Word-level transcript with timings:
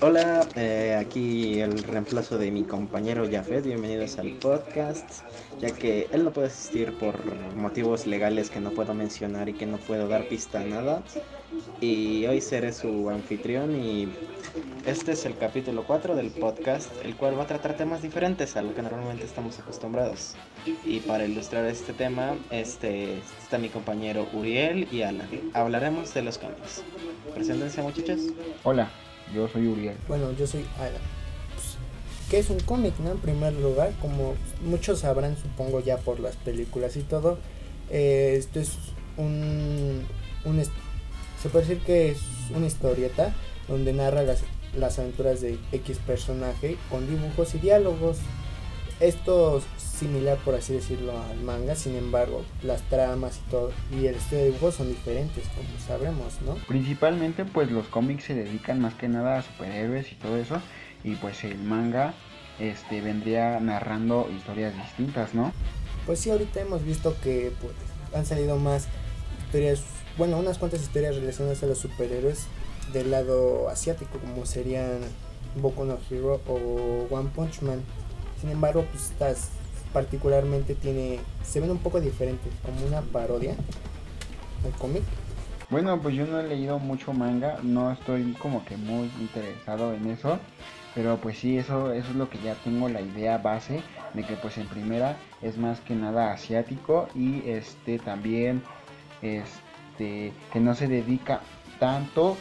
Hola, 0.00 0.46
eh, 0.54 0.96
aquí 0.96 1.58
el 1.58 1.82
reemplazo 1.82 2.38
de 2.38 2.52
mi 2.52 2.62
compañero 2.62 3.28
Jafet, 3.28 3.64
bienvenidos 3.64 4.16
al 4.18 4.30
podcast, 4.34 5.24
ya 5.60 5.72
que 5.72 6.06
él 6.12 6.22
no 6.22 6.30
puede 6.32 6.46
asistir 6.46 6.96
por 6.96 7.16
motivos 7.56 8.06
legales 8.06 8.48
que 8.48 8.60
no 8.60 8.70
puedo 8.70 8.94
mencionar 8.94 9.48
y 9.48 9.54
que 9.54 9.66
no 9.66 9.76
puedo 9.78 10.06
dar 10.06 10.28
pista 10.28 10.60
a 10.60 10.64
nada. 10.64 11.02
Y 11.80 12.24
hoy 12.26 12.40
seré 12.40 12.72
su 12.72 13.10
anfitrión 13.10 13.74
y 13.74 14.08
este 14.86 15.12
es 15.12 15.26
el 15.26 15.36
capítulo 15.36 15.82
4 15.84 16.14
del 16.14 16.30
podcast, 16.30 16.92
el 17.04 17.16
cual 17.16 17.36
va 17.36 17.42
a 17.42 17.48
tratar 17.48 17.76
temas 17.76 18.00
diferentes 18.00 18.56
a 18.56 18.62
lo 18.62 18.76
que 18.76 18.82
normalmente 18.82 19.24
estamos 19.24 19.58
acostumbrados. 19.58 20.36
Y 20.84 21.00
para 21.00 21.24
ilustrar 21.24 21.64
este 21.64 21.92
tema, 21.92 22.36
este 22.52 23.18
está 23.42 23.58
mi 23.58 23.68
compañero 23.68 24.28
Uriel 24.32 24.86
y 24.92 25.02
Alan. 25.02 25.28
Hablaremos 25.54 26.14
de 26.14 26.22
los 26.22 26.38
cómics. 26.38 26.84
Preséntense 27.34 27.82
muchachos. 27.82 28.20
Hola, 28.62 28.88
yo 29.34 29.48
soy 29.48 29.66
Uriel. 29.66 29.96
Bueno, 30.06 30.32
yo 30.32 30.46
soy 30.46 30.64
Alan. 30.78 31.00
Pues, 31.54 31.76
¿Qué 32.30 32.38
es 32.38 32.50
un 32.50 32.60
cómic, 32.60 32.98
no? 32.98 33.12
En 33.12 33.18
primer 33.18 33.52
lugar, 33.54 33.92
como 34.00 34.34
muchos 34.62 35.00
sabrán, 35.00 35.36
supongo 35.36 35.80
ya 35.80 35.98
por 35.98 36.20
las 36.20 36.36
películas 36.36 36.96
y 36.96 37.02
todo, 37.02 37.38
eh, 37.90 38.36
esto 38.38 38.60
es 38.60 38.76
un, 39.16 40.06
un 40.44 40.62
se 41.42 41.48
puede 41.48 41.66
decir 41.66 41.84
que 41.84 42.10
es 42.10 42.20
una 42.54 42.66
historieta 42.66 43.32
donde 43.68 43.92
narra 43.92 44.22
las, 44.22 44.40
las 44.76 44.98
aventuras 44.98 45.40
de 45.40 45.58
X 45.72 45.98
personaje 46.06 46.76
con 46.90 47.06
dibujos 47.08 47.54
y 47.54 47.58
diálogos. 47.58 48.18
Esto 49.00 49.58
es 49.58 49.64
similar, 49.80 50.38
por 50.38 50.56
así 50.56 50.72
decirlo, 50.72 51.12
al 51.20 51.40
manga, 51.40 51.76
sin 51.76 51.94
embargo, 51.94 52.44
las 52.62 52.82
tramas 52.82 53.38
y 53.38 53.50
todo 53.50 53.70
y 53.92 54.06
el 54.06 54.16
estilo 54.16 54.40
de 54.40 54.46
dibujos 54.46 54.74
son 54.74 54.88
diferentes, 54.88 55.44
como 55.48 55.68
sabremos, 55.86 56.40
¿no? 56.44 56.54
Principalmente 56.66 57.44
pues 57.44 57.70
los 57.70 57.86
cómics 57.86 58.24
se 58.24 58.34
dedican 58.34 58.80
más 58.80 58.94
que 58.94 59.08
nada 59.08 59.38
a 59.38 59.42
superhéroes 59.42 60.10
y 60.10 60.16
todo 60.16 60.36
eso 60.36 60.60
y 61.04 61.14
pues 61.16 61.44
el 61.44 61.58
manga 61.58 62.14
este 62.58 63.00
vendría 63.00 63.60
narrando 63.60 64.28
historias 64.36 64.74
distintas, 64.74 65.32
¿no? 65.32 65.52
Pues 66.06 66.20
sí, 66.20 66.30
ahorita 66.30 66.60
hemos 66.60 66.84
visto 66.84 67.14
que 67.22 67.52
pues, 67.60 67.72
han 68.14 68.26
salido 68.26 68.56
más 68.56 68.88
historias, 69.44 69.82
bueno, 70.16 70.38
unas 70.38 70.58
cuantas 70.58 70.80
historias 70.80 71.14
relacionadas 71.14 71.62
a 71.62 71.66
los 71.66 71.78
superhéroes 71.78 72.46
del 72.92 73.10
lado 73.10 73.68
asiático, 73.68 74.18
como 74.18 74.44
serían 74.44 75.00
Boku 75.56 75.84
no 75.84 75.98
Hero 76.10 76.40
o 76.48 77.06
One 77.10 77.30
Punch 77.34 77.62
Man. 77.62 77.82
Sin 78.40 78.50
embargo, 78.50 78.84
pues 78.90 79.10
estas 79.10 79.50
particularmente 79.92 80.74
tiene, 80.74 81.18
se 81.42 81.60
ven 81.60 81.70
un 81.70 81.78
poco 81.78 82.00
diferentes, 82.00 82.52
como 82.64 82.86
una 82.86 83.00
parodia 83.02 83.54
al 84.64 84.72
cómic. 84.72 85.02
Bueno, 85.70 86.00
pues 86.00 86.14
yo 86.14 86.26
no 86.26 86.40
he 86.40 86.48
leído 86.48 86.78
mucho 86.78 87.12
manga, 87.12 87.58
no 87.62 87.92
estoy 87.92 88.32
como 88.34 88.64
que 88.64 88.76
muy 88.76 89.10
interesado 89.20 89.92
en 89.92 90.10
eso, 90.10 90.38
pero 90.94 91.18
pues 91.18 91.38
sí, 91.38 91.58
eso, 91.58 91.92
eso 91.92 92.08
es 92.08 92.16
lo 92.16 92.30
que 92.30 92.38
ya 92.38 92.54
tengo 92.64 92.88
la 92.88 93.02
idea 93.02 93.38
base 93.38 93.82
de 94.14 94.24
que 94.24 94.34
pues 94.34 94.56
en 94.56 94.66
primera 94.66 95.16
es 95.42 95.58
más 95.58 95.80
que 95.80 95.94
nada 95.94 96.32
asiático 96.32 97.08
y 97.14 97.48
este 97.48 97.98
también 97.98 98.62
este 99.20 100.32
que 100.52 100.60
no 100.60 100.74
se 100.74 100.88
dedica 100.88 101.40
tanto 101.78 102.36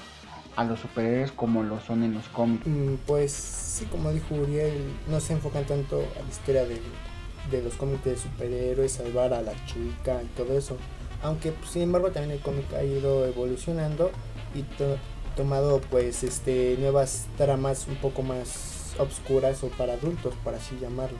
a 0.57 0.63
los 0.65 0.79
superhéroes 0.81 1.31
como 1.31 1.63
lo 1.63 1.79
son 1.79 2.03
en 2.03 2.13
los 2.15 2.27
cómics. 2.29 2.65
Mm, 2.67 2.95
Pues 3.05 3.31
sí, 3.31 3.85
como 3.85 4.11
dijo 4.11 4.35
Uriel, 4.35 4.73
no 5.07 5.19
se 5.21 5.33
enfocan 5.33 5.63
tanto 5.65 5.97
a 5.99 6.21
la 6.23 6.29
historia 6.29 6.65
de, 6.65 7.61
los 7.61 7.75
cómics 7.75 8.03
de 8.03 8.17
superhéroes, 8.17 8.91
salvar 8.91 9.33
a 9.33 9.41
la 9.41 9.53
chica 9.67 10.21
y 10.21 10.25
todo 10.35 10.57
eso. 10.57 10.75
Aunque 11.23 11.51
pues, 11.51 11.71
sin 11.71 11.83
embargo 11.83 12.09
también 12.11 12.31
el 12.37 12.41
cómic 12.43 12.65
ha 12.73 12.83
ido 12.83 13.25
evolucionando 13.25 14.11
y 14.53 14.63
to- 14.63 14.97
tomado 15.35 15.79
pues 15.91 16.23
este 16.23 16.75
nuevas 16.79 17.27
tramas 17.37 17.87
un 17.87 17.95
poco 17.95 18.21
más 18.23 18.93
obscuras 18.99 19.63
o 19.63 19.67
para 19.69 19.93
adultos, 19.93 20.33
por 20.43 20.53
así 20.55 20.77
llamarlo. 20.81 21.17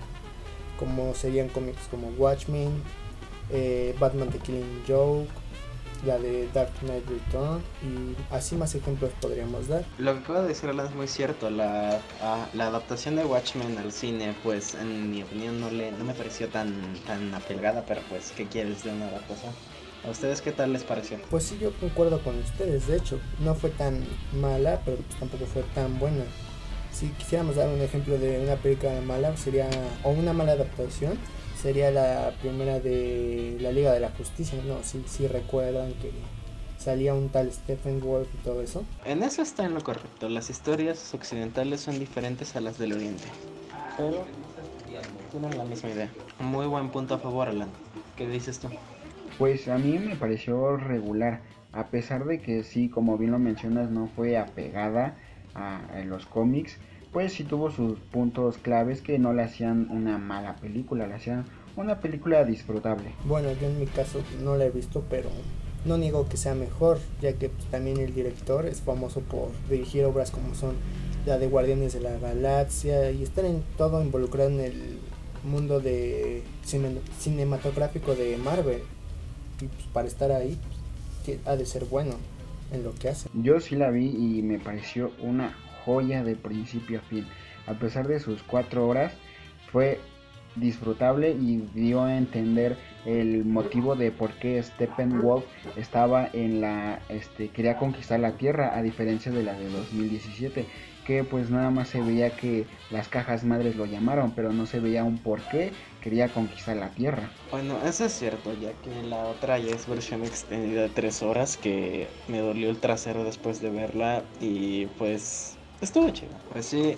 Como 0.79 1.13
serían 1.15 1.49
cómics 1.49 1.87
como 1.91 2.07
Watchmen, 2.17 2.69
eh, 3.51 3.95
Batman 3.99 4.29
The 4.29 4.39
Killing 4.39 4.83
Joke, 4.87 5.29
la 6.05 6.17
de 6.19 6.47
Dark 6.53 6.71
Knight 6.81 7.05
Return 7.07 7.61
y 7.83 8.15
así 8.33 8.55
más 8.55 8.73
ejemplos 8.75 9.11
podríamos 9.21 9.67
dar. 9.67 9.83
Lo 9.97 10.13
que 10.13 10.19
acaba 10.19 10.41
de 10.41 10.49
decir 10.49 10.69
Alan 10.69 10.87
es 10.87 10.95
muy 10.95 11.07
cierto, 11.07 11.49
la, 11.49 11.99
a- 12.21 12.47
la 12.53 12.67
adaptación 12.67 13.15
de 13.15 13.25
Watchmen 13.25 13.77
al 13.77 13.91
cine, 13.91 14.35
pues 14.43 14.75
en 14.75 15.11
mi 15.11 15.23
opinión 15.23 15.59
no, 15.59 15.69
le, 15.71 15.91
no 15.91 16.03
me 16.03 16.13
pareció 16.13 16.47
tan, 16.49 16.73
tan 17.05 17.33
apelgada, 17.33 17.83
pero 17.87 18.01
pues, 18.09 18.33
¿qué 18.35 18.45
quieres 18.45 18.83
de 18.83 18.91
una 18.91 19.07
adaptación? 19.07 19.53
¿A 20.05 20.09
ustedes 20.11 20.41
qué 20.41 20.51
tal 20.51 20.73
les 20.73 20.83
pareció? 20.83 21.17
Pues 21.29 21.43
sí, 21.43 21.57
yo 21.59 21.73
concuerdo 21.79 22.21
con 22.21 22.37
ustedes. 22.39 22.87
De 22.87 22.97
hecho, 22.97 23.19
no 23.39 23.55
fue 23.55 23.71
tan 23.71 24.05
mala, 24.39 24.79
pero 24.85 24.97
pues 24.97 25.19
tampoco 25.19 25.45
fue 25.47 25.63
tan 25.73 25.97
buena. 25.99 26.23
Si 26.91 27.07
quisiéramos 27.09 27.55
dar 27.57 27.67
un 27.69 27.81
ejemplo 27.81 28.17
de 28.17 28.39
una 28.39 28.55
película 28.55 29.01
mala, 29.01 29.35
sería, 29.37 29.67
o 30.03 30.11
una 30.11 30.33
mala 30.33 30.53
adaptación, 30.53 31.17
sería 31.61 31.91
la 31.91 32.33
primera 32.41 32.79
de 32.79 33.57
la 33.59 33.71
Liga 33.71 33.91
de 33.91 33.99
la 33.99 34.11
Justicia. 34.11 34.59
No, 34.65 34.83
si 34.83 35.03
sí, 35.07 35.27
recuerdan 35.27 35.93
que 35.93 36.11
salía 36.77 37.13
un 37.13 37.29
tal 37.29 37.51
Stephen 37.51 37.99
Wolf 37.99 38.27
y 38.33 38.37
todo 38.43 38.61
eso. 38.61 38.85
En 39.05 39.23
eso 39.23 39.41
está 39.41 39.65
en 39.65 39.73
lo 39.73 39.83
correcto, 39.83 40.29
las 40.29 40.49
historias 40.49 41.13
occidentales 41.13 41.81
son 41.81 41.99
diferentes 41.99 42.55
a 42.55 42.61
las 42.61 42.77
del 42.77 42.93
oriente, 42.93 43.25
pero 43.97 44.25
tienen 45.31 45.57
la 45.57 45.65
misma 45.65 45.89
idea. 45.89 46.09
Muy 46.39 46.67
buen 46.67 46.89
punto 46.89 47.15
a 47.15 47.19
favor, 47.19 47.49
Alan. 47.49 47.69
¿Qué 48.15 48.27
dices 48.27 48.59
tú? 48.59 48.69
Pues 49.37 49.67
a 49.67 49.77
mí 49.77 49.99
me 49.99 50.15
pareció 50.15 50.77
regular, 50.77 51.41
a 51.73 51.87
pesar 51.87 52.25
de 52.25 52.39
que 52.39 52.63
sí, 52.63 52.89
como 52.89 53.17
bien 53.17 53.31
lo 53.31 53.39
mencionas, 53.39 53.91
no 53.91 54.07
fue 54.15 54.37
apegada 54.37 55.17
a, 55.53 55.85
a 55.87 55.99
los 56.05 56.25
cómics, 56.25 56.77
pues 57.11 57.33
sí 57.33 57.43
tuvo 57.43 57.71
sus 57.71 57.97
puntos 57.99 58.57
claves 58.57 59.01
que 59.01 59.19
no 59.19 59.33
le 59.33 59.43
hacían 59.43 59.87
una 59.91 60.17
mala 60.17 60.55
película, 60.57 61.07
le 61.07 61.15
hacían 61.15 61.45
una 61.75 61.99
película 61.99 62.43
disfrutable. 62.43 63.11
Bueno, 63.25 63.49
yo 63.59 63.67
en 63.67 63.79
mi 63.79 63.85
caso 63.85 64.19
no 64.43 64.55
la 64.55 64.65
he 64.65 64.69
visto, 64.69 65.03
pero 65.09 65.29
no 65.85 65.97
niego 65.97 66.27
que 66.27 66.37
sea 66.37 66.55
mejor, 66.55 66.99
ya 67.21 67.33
que 67.33 67.49
pues, 67.49 67.65
también 67.65 67.97
el 67.97 68.13
director 68.13 68.65
es 68.65 68.81
famoso 68.81 69.21
por 69.21 69.49
dirigir 69.69 70.03
obras 70.05 70.31
como 70.31 70.53
son 70.55 70.75
la 71.25 71.37
de 71.37 71.47
Guardianes 71.47 71.93
de 71.93 72.01
la 72.01 72.17
Galaxia 72.17 73.11
y 73.11 73.21
estar 73.23 73.45
en 73.45 73.63
todo 73.77 74.01
involucrado 74.01 74.49
en 74.49 74.59
el 74.59 74.97
mundo 75.43 75.79
de 75.79 76.43
cine- 76.65 76.99
cinematográfico 77.19 78.15
de 78.15 78.37
Marvel. 78.37 78.81
Y 79.61 79.65
pues 79.65 79.85
para 79.93 80.07
estar 80.07 80.31
ahí 80.31 80.57
pues, 81.25 81.39
ha 81.45 81.55
de 81.55 81.65
ser 81.65 81.85
bueno 81.85 82.15
en 82.71 82.83
lo 82.83 82.93
que 82.95 83.09
hace. 83.09 83.29
Yo 83.33 83.59
sí 83.59 83.75
la 83.75 83.89
vi 83.91 84.07
y 84.07 84.41
me 84.41 84.59
pareció 84.59 85.11
una 85.21 85.55
joya 85.87 86.23
de 86.23 86.35
principio 86.35 86.99
a 86.99 87.01
fin. 87.01 87.25
A 87.65 87.73
pesar 87.73 88.07
de 88.07 88.19
sus 88.19 88.43
cuatro 88.43 88.87
horas, 88.87 89.13
fue 89.71 89.99
disfrutable 90.57 91.31
y 91.31 91.57
dio 91.73 92.03
a 92.03 92.17
entender 92.17 92.77
el 93.05 93.45
motivo 93.45 93.95
de 93.95 94.11
por 94.11 94.31
qué 94.33 94.61
Steppenwolf 94.61 95.45
estaba 95.75 96.27
en 96.33 96.61
la 96.61 96.99
este 97.09 97.49
quería 97.49 97.77
conquistar 97.77 98.19
la 98.19 98.33
tierra 98.33 98.75
a 98.75 98.81
diferencia 98.81 99.31
de 99.31 99.43
la 99.43 99.53
de 99.53 99.69
2017 99.69 100.65
que 101.05 101.23
pues 101.23 101.51
nada 101.51 101.69
más 101.69 101.89
se 101.89 102.01
veía 102.01 102.31
que 102.31 102.65
las 102.89 103.07
cajas 103.07 103.43
madres 103.43 103.75
lo 103.75 103.85
llamaron 103.85 104.31
pero 104.31 104.51
no 104.51 104.65
se 104.65 104.79
veía 104.79 105.03
un 105.03 105.19
por 105.19 105.41
qué 105.43 105.71
quería 106.01 106.29
conquistar 106.29 106.75
la 106.77 106.89
tierra 106.89 107.29
Bueno, 107.51 107.77
eso 107.85 108.05
es 108.05 108.13
cierto, 108.13 108.53
ya 108.53 108.71
que 108.81 109.03
la 109.03 109.25
otra 109.25 109.57
ya 109.59 109.75
es 109.75 109.87
versión 109.87 110.23
extendida 110.23 110.83
de 110.83 110.89
tres 110.89 111.21
horas, 111.21 111.57
que 111.57 112.07
me 112.27 112.39
dolió 112.39 112.69
el 112.69 112.77
trasero 112.77 113.23
después 113.23 113.61
de 113.61 113.69
verla 113.69 114.23
y 114.39 114.85
pues 114.97 115.56
estuvo 115.81 116.09
chido. 116.09 116.31
Pues 116.51 116.65
sí, 116.65 116.97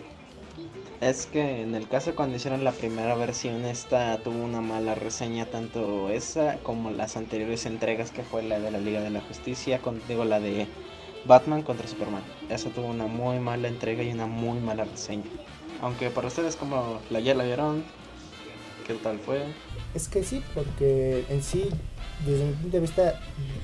es 1.01 1.28
que 1.28 1.62
en 1.62 1.75
el 1.75 1.88
caso 1.88 2.16
cuando 2.16 2.35
hicieron 2.35 2.63
la 2.63 2.72
primera 2.72 3.16
versión, 3.16 3.66
esta 3.66 4.17
tuvo 4.17 4.44
una 4.44 4.62
mala 4.62 4.95
reseña, 4.95 5.45
tanto 5.45 6.09
esa 6.09 6.57
como 6.57 6.91
las 6.91 7.16
anteriores 7.16 7.66
entregas, 7.66 8.12
que 8.12 8.24
fue 8.24 8.44
la 8.44 8.59
de 8.59 8.71
la 8.71 8.80
Liga 8.80 9.01
de 9.01 9.09
la 9.09 9.21
Justicia, 9.21 9.80
con, 9.80 10.01
digo, 10.07 10.25
la 10.25 10.39
de 10.39 10.68
Batman 11.25 11.62
contra 11.62 11.88
Superman. 11.88 12.24
Esa 12.50 12.69
tuvo 12.69 12.88
una 12.88 13.07
muy 13.07 13.39
mala 13.39 13.68
entrega 13.68 14.04
y 14.04 14.12
una 14.12 14.25
muy 14.25 14.59
mala 14.59 14.83
reseña. 14.83 15.24
Aunque 15.81 16.09
para 16.09 16.27
ustedes 16.27 16.57
como 16.57 17.00
la 17.09 17.21
ya 17.21 17.33
la 17.33 17.45
vieron, 17.45 17.86
¿qué 18.86 18.94
tal 18.95 19.19
fue? 19.19 19.44
Es 19.94 20.09
que 20.09 20.24
sí, 20.24 20.44
porque 20.54 21.25
en 21.30 21.42
sí, 21.42 21.69
desde 22.25 22.44
mi 22.44 22.54
punto 22.54 22.77
de 22.77 22.81
vista, 22.81 23.21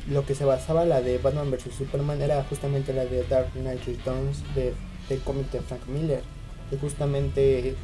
lo 0.10 0.26
que 0.26 0.36
se 0.36 0.46
basaba 0.46 0.86
la 0.86 1.02
de 1.02 1.18
Batman 1.18 1.52
vs. 1.52 1.76
Superman 1.78 2.22
era 2.22 2.44
justamente 2.46 2.94
la 2.94 3.06
de 3.06 3.24
Dark 3.26 3.52
Knight 3.54 3.84
Returns 3.86 4.42
de, 4.56 4.74
del 5.10 5.22
cómic 5.22 5.52
de 5.52 5.62
Frank 5.62 5.86
Miller. 5.88 6.22
Que 6.70 6.78
justamente, 6.78 7.76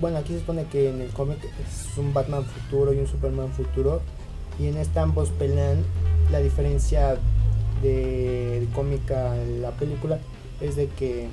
bueno, 0.00 0.18
aquí 0.18 0.32
se 0.32 0.40
supone 0.40 0.64
que 0.66 0.88
en 0.88 1.00
el 1.00 1.10
cómic 1.10 1.38
es 1.44 1.96
un 1.96 2.12
Batman 2.12 2.44
futuro 2.44 2.92
y 2.92 2.98
un 2.98 3.06
Superman 3.06 3.50
futuro. 3.50 4.02
Y 4.58 4.66
en 4.66 4.76
esta 4.76 5.02
ambos 5.02 5.30
pelean. 5.30 5.84
La 6.30 6.38
diferencia 6.38 7.16
de, 7.82 8.60
de 8.60 8.68
cómica 8.74 9.36
en 9.36 9.60
la 9.60 9.72
película 9.72 10.18
es 10.60 10.76
de 10.76 10.88
que 10.88 11.28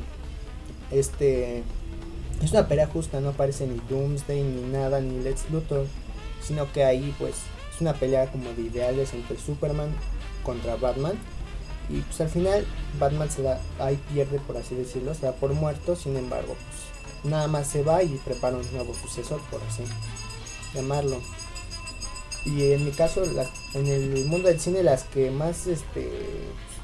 este 0.92 1.64
es 2.42 2.52
una 2.52 2.68
pelea 2.68 2.88
justa, 2.88 3.20
no 3.20 3.30
aparece 3.30 3.68
ni 3.68 3.80
Doomsday 3.90 4.42
ni 4.42 4.62
nada, 4.72 5.02
ni 5.02 5.22
Lex 5.24 5.50
Luthor, 5.52 5.86
sino 6.42 6.72
que 6.72 6.84
ahí 6.84 7.14
pues 7.20 7.36
es 7.74 7.82
una 7.82 7.94
pelea 7.94 8.32
como 8.32 8.52
de 8.54 8.62
ideales 8.64 9.14
entre 9.14 9.38
Superman 9.38 9.90
contra 10.44 10.76
Batman 10.76 11.14
Y 11.90 12.02
pues 12.02 12.22
al 12.22 12.30
final 12.30 12.66
Batman 13.00 13.32
se 13.32 13.42
da, 13.42 13.60
ahí 13.80 14.00
pierde 14.14 14.40
por 14.40 14.58
así 14.58 14.76
decirlo, 14.76 15.14
se 15.16 15.26
da 15.26 15.32
por 15.32 15.54
muerto, 15.54 15.96
sin 15.96 16.16
embargo, 16.18 16.56
pues 16.56 17.32
nada 17.32 17.48
más 17.48 17.68
se 17.68 17.84
va 17.84 18.04
y 18.04 18.20
prepara 18.24 18.58
un 18.58 18.72
nuevo 18.74 18.94
sucesor, 18.94 19.42
por 19.50 19.62
así 19.64 19.84
llamarlo. 20.74 21.20
Y 22.46 22.72
en 22.72 22.86
mi 22.86 22.92
caso, 22.92 23.24
en 23.74 23.88
el 23.88 24.26
mundo 24.26 24.48
del 24.48 24.60
cine, 24.60 24.84
las 24.84 25.04
que 25.04 25.30
más 25.32 25.68
este 25.68 26.10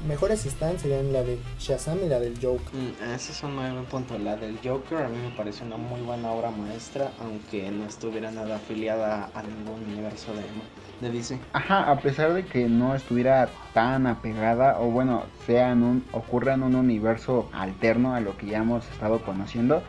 mejores 0.06 0.44
están 0.46 0.78
serían 0.78 1.12
la 1.12 1.22
de 1.22 1.38
Shazam 1.58 1.98
y 2.04 2.08
la 2.08 2.20
del 2.20 2.34
Joker. 2.34 2.74
Mm, 2.74 3.14
ese 3.14 3.32
es 3.32 3.42
un 3.42 3.56
muy 3.56 3.70
buen 3.70 3.84
punto. 3.86 4.18
La 4.18 4.36
del 4.36 4.58
Joker 4.62 4.98
a 4.98 5.08
mí 5.08 5.16
me 5.18 5.30
parece 5.36 5.64
una 5.64 5.76
muy 5.76 6.00
buena 6.00 6.30
obra 6.30 6.50
maestra, 6.50 7.10
aunque 7.20 7.70
no 7.70 7.86
estuviera 7.86 8.30
nada 8.30 8.56
afiliada 8.56 9.30
a 9.34 9.42
ningún 9.42 9.82
universo 9.92 10.32
de, 10.34 11.06
de 11.06 11.12
DC. 11.12 11.38
Ajá, 11.52 11.90
a 11.90 11.98
pesar 12.00 12.34
de 12.34 12.44
que 12.44 12.68
no 12.68 12.94
estuviera 12.94 13.48
tan 13.72 14.06
apegada, 14.06 14.80
o 14.80 14.90
bueno, 14.90 15.24
sea 15.46 15.72
en 15.72 15.82
un, 15.82 16.04
ocurra 16.12 16.54
en 16.54 16.62
un 16.62 16.74
universo 16.74 17.48
alterno 17.52 18.14
a 18.14 18.20
lo 18.20 18.36
que 18.36 18.46
ya 18.46 18.58
hemos 18.58 18.86
estado 18.90 19.22
conociendo, 19.22 19.82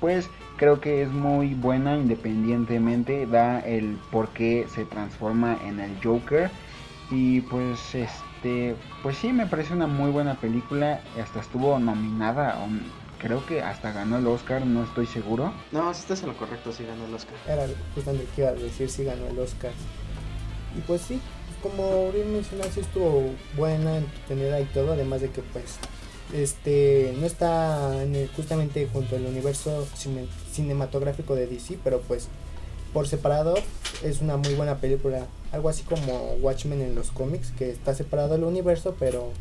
pues 0.00 0.28
creo 0.56 0.80
que 0.80 1.02
es 1.02 1.10
muy 1.10 1.54
buena 1.54 1.96
independientemente, 1.96 3.26
da 3.26 3.60
el 3.60 3.98
por 4.10 4.28
qué 4.30 4.66
se 4.74 4.84
transforma 4.84 5.58
en 5.64 5.80
el 5.80 5.92
Joker. 6.02 6.50
Y 7.10 7.42
pues 7.42 7.94
este, 7.94 8.74
pues 9.02 9.16
sí, 9.16 9.32
me 9.32 9.46
parece 9.46 9.74
una 9.74 9.86
muy 9.86 10.10
buena 10.10 10.34
película. 10.34 11.00
Hasta 11.22 11.40
estuvo 11.40 11.78
nominada, 11.78 12.58
creo 13.20 13.44
que 13.46 13.62
hasta 13.62 13.92
ganó 13.92 14.18
el 14.18 14.26
Oscar, 14.26 14.66
no 14.66 14.84
estoy 14.84 15.06
seguro. 15.06 15.52
No, 15.72 15.92
si 15.94 16.00
estás 16.00 16.22
en 16.22 16.28
lo 16.28 16.36
correcto, 16.36 16.72
sí 16.72 16.84
ganó 16.84 17.06
el 17.06 17.14
Oscar. 17.14 17.34
Era 17.46 17.66
justamente 17.94 18.26
que 18.34 18.42
iba 18.42 18.50
a 18.50 18.54
decir, 18.54 18.88
si 18.88 19.04
ganó 19.04 19.26
el 19.26 19.38
Oscar. 19.38 19.72
Y 20.76 20.80
pues 20.80 21.02
sí, 21.02 21.20
como 21.62 22.10
bien 22.12 22.32
mencionaste, 22.32 22.80
estuvo 22.80 23.30
buena, 23.56 23.98
entretenida 23.98 24.60
y 24.60 24.64
todo, 24.66 24.92
además 24.92 25.20
de 25.20 25.30
que 25.30 25.42
pues 25.42 25.78
este 26.32 27.14
no 27.18 27.26
está 27.26 27.92
justamente 28.34 28.88
junto 28.92 29.16
al 29.16 29.26
universo 29.26 29.86
cinematográfico 30.52 31.34
de 31.34 31.46
DC, 31.46 31.78
pero 31.82 32.00
pues 32.00 32.28
por 32.92 33.08
separado 33.08 33.54
es 34.02 34.20
una 34.20 34.36
muy 34.36 34.54
buena 34.54 34.76
película, 34.78 35.26
algo 35.52 35.68
así 35.68 35.82
como 35.82 36.34
Watchmen 36.40 36.80
en 36.80 36.94
los 36.94 37.10
cómics, 37.10 37.52
que 37.52 37.70
está 37.70 37.94
separado 37.94 38.30
del 38.30 38.44
universo, 38.44 38.96
pero 38.98 39.32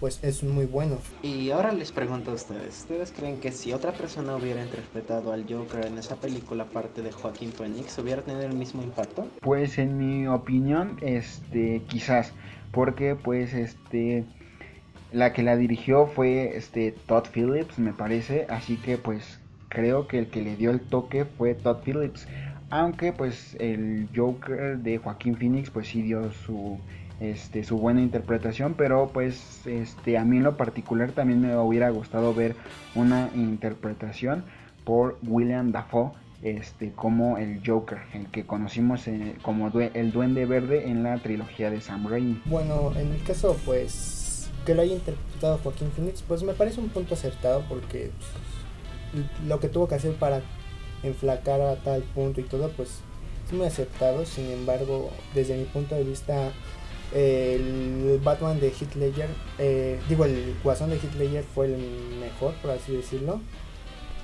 pues 0.00 0.20
es 0.22 0.42
muy 0.42 0.66
bueno. 0.66 0.98
Y 1.22 1.50
ahora 1.50 1.72
les 1.72 1.92
pregunto 1.92 2.30
a 2.30 2.34
ustedes, 2.34 2.80
¿ustedes 2.80 3.12
creen 3.12 3.40
que 3.40 3.52
si 3.52 3.72
otra 3.72 3.92
persona 3.92 4.36
hubiera 4.36 4.62
interpretado 4.62 5.32
al 5.32 5.46
Joker 5.48 5.86
en 5.86 5.98
esa 5.98 6.16
película 6.16 6.64
aparte 6.64 7.02
de 7.02 7.12
Joaquín 7.12 7.52
Phoenix, 7.52 7.98
hubiera 7.98 8.22
tenido 8.22 8.46
el 8.46 8.54
mismo 8.54 8.82
impacto? 8.82 9.26
Pues 9.40 9.78
en 9.78 9.96
mi 9.96 10.26
opinión, 10.26 10.98
este, 11.00 11.82
quizás, 11.88 12.32
porque 12.72 13.16
pues 13.16 13.54
este 13.54 14.24
la 15.14 15.32
que 15.32 15.42
la 15.42 15.56
dirigió 15.56 16.06
fue 16.06 16.56
este 16.56 16.92
Todd 17.06 17.24
Phillips, 17.32 17.78
me 17.78 17.92
parece, 17.92 18.46
así 18.50 18.76
que 18.76 18.98
pues 18.98 19.38
creo 19.68 20.08
que 20.08 20.18
el 20.18 20.26
que 20.26 20.42
le 20.42 20.56
dio 20.56 20.70
el 20.70 20.80
toque 20.80 21.24
fue 21.24 21.54
Todd 21.54 21.78
Phillips, 21.84 22.26
aunque 22.68 23.12
pues 23.12 23.56
el 23.60 24.08
Joker 24.14 24.78
de 24.78 24.98
Joaquín 24.98 25.36
Phoenix 25.36 25.70
pues 25.70 25.88
sí 25.88 26.02
dio 26.02 26.32
su 26.32 26.78
este 27.20 27.62
su 27.62 27.78
buena 27.78 28.02
interpretación, 28.02 28.74
pero 28.74 29.10
pues 29.12 29.64
este 29.66 30.18
a 30.18 30.24
mí 30.24 30.38
en 30.38 30.42
lo 30.42 30.56
particular 30.56 31.12
también 31.12 31.40
me 31.40 31.56
hubiera 31.56 31.88
gustado 31.90 32.34
ver 32.34 32.56
una 32.96 33.30
interpretación 33.36 34.44
por 34.84 35.18
William 35.22 35.70
Dafoe 35.70 36.10
este 36.42 36.90
como 36.90 37.38
el 37.38 37.62
Joker, 37.64 37.98
el 38.12 38.26
que 38.26 38.44
conocimos 38.44 39.08
como 39.42 39.70
el 39.78 40.12
Duende 40.12 40.44
Verde 40.44 40.90
en 40.90 41.04
la 41.04 41.16
trilogía 41.18 41.70
de 41.70 41.80
Sam 41.80 42.06
Raimi. 42.08 42.42
Bueno, 42.46 42.92
en 42.96 43.12
mi 43.12 43.18
caso 43.18 43.56
pues 43.64 44.23
que 44.64 44.74
lo 44.74 44.82
haya 44.82 44.94
interpretado 44.94 45.58
Joaquín 45.62 45.90
Phoenix, 45.92 46.22
pues 46.26 46.42
me 46.42 46.54
parece 46.54 46.80
un 46.80 46.88
punto 46.88 47.14
acertado 47.14 47.64
porque 47.68 48.10
pues, 49.12 49.28
lo 49.46 49.60
que 49.60 49.68
tuvo 49.68 49.88
que 49.88 49.94
hacer 49.94 50.14
para 50.14 50.42
enflacar 51.02 51.60
a 51.60 51.76
tal 51.76 52.02
punto 52.02 52.40
y 52.40 52.44
todo, 52.44 52.70
pues 52.70 53.00
es 53.46 53.52
muy 53.52 53.66
aceptado. 53.66 54.24
Sin 54.24 54.50
embargo, 54.50 55.10
desde 55.34 55.56
mi 55.56 55.64
punto 55.64 55.94
de 55.94 56.04
vista, 56.04 56.52
el 57.12 58.20
Batman 58.22 58.58
de 58.60 58.68
Heath 58.68 58.94
Ledger, 58.96 59.28
eh, 59.58 60.00
digo, 60.08 60.24
el 60.24 60.54
guasón 60.62 60.90
de 60.90 60.96
Heath 60.96 61.14
Ledger 61.14 61.44
fue 61.44 61.66
el 61.66 61.76
mejor, 62.20 62.54
por 62.54 62.70
así 62.70 62.92
decirlo. 62.92 63.40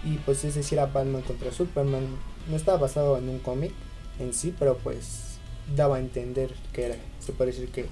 Y 0.04 0.16
pues 0.18 0.44
es 0.44 0.54
decir, 0.54 0.80
a 0.80 0.86
Batman 0.86 1.22
contra 1.22 1.52
Superman. 1.52 2.06
No 2.48 2.56
estaba 2.56 2.78
basado 2.78 3.18
en 3.18 3.28
un 3.28 3.38
cómic 3.38 3.72
en 4.18 4.32
sí, 4.32 4.54
pero 4.58 4.78
pues 4.78 5.38
daba 5.76 5.96
a 5.96 6.00
entender 6.00 6.52
que 6.72 6.86
era, 6.86 6.96
se 7.20 7.32
puede 7.32 7.52
decir 7.52 7.68
que 7.68 7.86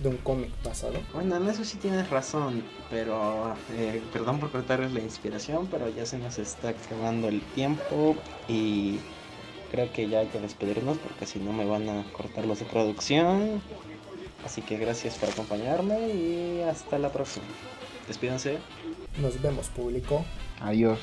de 0.00 0.08
un 0.08 0.16
cómic 0.18 0.50
pasado. 0.62 0.94
Bueno, 1.12 1.36
en 1.36 1.48
eso 1.48 1.64
sí 1.64 1.78
tienes 1.78 2.10
razón, 2.10 2.62
pero 2.90 3.54
eh, 3.72 4.02
perdón 4.12 4.40
por 4.40 4.50
cortarles 4.50 4.92
la 4.92 5.00
inspiración, 5.00 5.68
pero 5.70 5.88
ya 5.88 6.04
se 6.06 6.18
nos 6.18 6.38
está 6.38 6.70
acabando 6.70 7.28
el 7.28 7.40
tiempo 7.54 8.16
y 8.48 8.98
creo 9.70 9.92
que 9.92 10.08
ya 10.08 10.20
hay 10.20 10.26
que 10.28 10.40
despedirnos 10.40 10.98
porque 10.98 11.26
si 11.26 11.38
no 11.38 11.52
me 11.52 11.64
van 11.64 11.88
a 11.88 12.04
cortar 12.12 12.46
los 12.46 12.58
de 12.58 12.66
producción. 12.66 13.62
Así 14.44 14.62
que 14.62 14.76
gracias 14.76 15.16
por 15.16 15.30
acompañarme 15.30 16.08
y 16.08 16.62
hasta 16.62 16.98
la 16.98 17.10
próxima. 17.10 17.46
Despídanse. 18.06 18.58
Nos 19.20 19.40
vemos, 19.42 19.68
público. 19.68 20.24
Adiós. 20.60 20.98